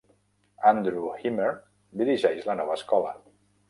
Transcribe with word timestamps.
Andrew 0.69 1.05
Hymer 1.21 1.53
dirigeix 2.03 2.53
la 2.53 2.61
nova 2.65 2.83
escola. 2.83 3.19